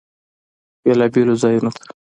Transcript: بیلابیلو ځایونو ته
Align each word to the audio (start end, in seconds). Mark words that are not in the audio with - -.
بیلابیلو 0.83 1.33
ځایونو 1.41 1.69
ته 1.75 1.83